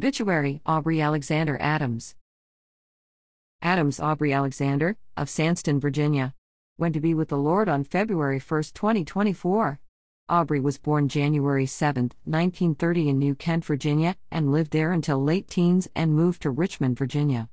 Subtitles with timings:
[0.00, 2.14] Obituary Aubrey Alexander Adams.
[3.60, 6.32] Adams Aubrey Alexander, of Sandston, Virginia.
[6.78, 9.78] Went to be with the Lord on February 1, 2024.
[10.30, 15.48] Aubrey was born January 7, 1930, in New Kent, Virginia, and lived there until late
[15.48, 17.50] teens and moved to Richmond, Virginia.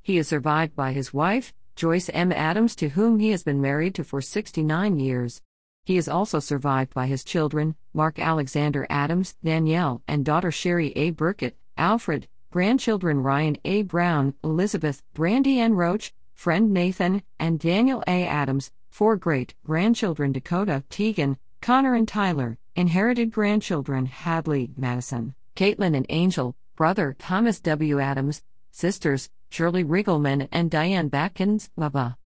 [0.00, 2.32] He is survived by his wife, Joyce M.
[2.32, 5.42] Adams, to whom he has been married to for 69 years.
[5.84, 11.10] He is also survived by his children, Marc Alexander Adams, Daniele, and daughter Sherry A.
[11.10, 13.82] Burkett, Alfred, grandchildren Ryan A.
[13.82, 18.26] Brown, Elizabeth, Brandi Ann Roach, friend Nathan, and Daniel A.
[18.26, 26.06] Adams, four great grandchildren Dakota, Teagan, Connor, and Tyler, inherited grandchildren Hadley, Madison, Caitlin, and
[26.08, 28.00] Angel, brother Thomas W.
[28.00, 32.16] Adams, sisters Shirley Riggleman and Diane Batkins, Baba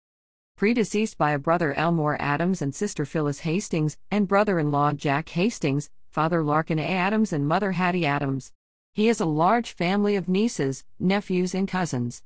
[0.56, 5.28] predeceased by a brother Elmore Adams and sister Phyllis Hastings, and brother in law Jack
[5.30, 6.86] Hastings, father Larkin A.
[6.86, 8.52] Adams, and mother Hattie Adams.
[8.92, 12.22] He has a large family of nieces, nephews, and cousins.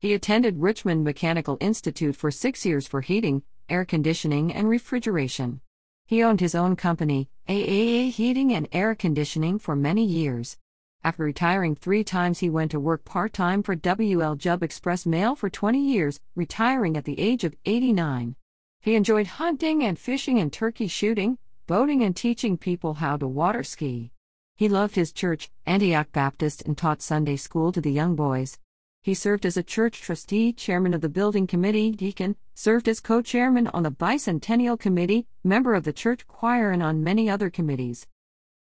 [0.00, 5.60] He attended Richmond Mechanical Institute for six years for heating, air conditioning, and refrigeration.
[6.06, 10.56] He owned his own company, AAA Heating and Air Conditioning, for many years.
[11.04, 15.36] After retiring three times, he went to work part time for WL Jub Express Mail
[15.36, 18.34] for 20 years, retiring at the age of 89.
[18.82, 21.38] He enjoyed hunting and fishing and turkey shooting,
[21.68, 24.10] boating, and teaching people how to water ski.
[24.56, 28.58] He loved his church, Antioch Baptist, and taught Sunday school to the young boys.
[29.00, 33.22] He served as a church trustee, chairman of the building committee, deacon, served as co
[33.22, 38.06] chairman on the bicentennial committee, member of the church choir, and on many other committees.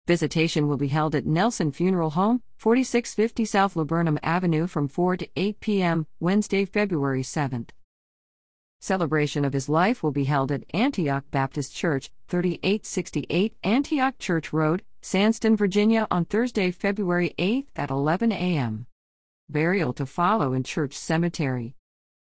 [0.06, 5.28] Visitation will be held at Nelson Funeral Home, 4650 South Laburnum Avenue from 4 to
[5.34, 7.70] 8 p.m., Wednesday, February 7th.
[8.80, 14.83] Celebration of his life will be held at Antioch Baptist Church, 3868 Antioch Church Road,
[15.00, 18.86] Sandston, Virginia, on Thursday, February 8th at 11 a.m.
[19.48, 21.77] Burial to follow in Church Cemetery.